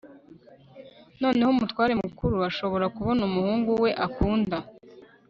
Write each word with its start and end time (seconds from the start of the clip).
noneho 1.21 1.49
umutware 1.55 1.93
mukuru 2.03 2.35
ashobora 2.49 2.85
kubona 2.95 3.21
umuhungu 3.29 3.69
we 3.83 3.89
akunda 4.05 4.57